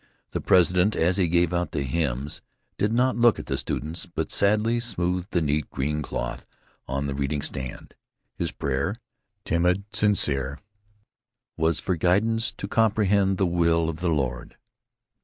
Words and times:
The 0.31 0.41
president, 0.41 0.95
as 0.95 1.17
he 1.17 1.27
gave 1.27 1.53
out 1.53 1.73
the 1.73 1.83
hymns, 1.83 2.41
did 2.79 2.91
not 2.91 3.15
look 3.15 3.37
at 3.37 3.45
the 3.45 3.55
students, 3.55 4.07
but 4.07 4.31
sadly 4.31 4.79
smoothed 4.79 5.29
the 5.29 5.43
neat 5.43 5.69
green 5.69 6.01
cloth 6.01 6.47
on 6.87 7.05
the 7.05 7.13
reading 7.13 7.43
stand. 7.43 7.93
His 8.35 8.51
prayer, 8.51 8.95
timid, 9.45 9.83
sincere, 9.93 10.57
was 11.55 11.79
for 11.79 11.95
guidance 11.97 12.51
to 12.53 12.67
comprehend 12.67 13.37
the 13.37 13.45
will 13.45 13.89
of 13.89 13.99
the 13.99 14.09
Lord. 14.09 14.57